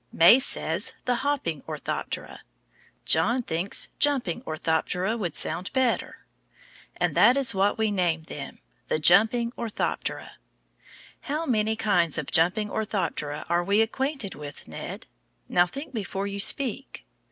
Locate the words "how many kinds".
11.19-12.17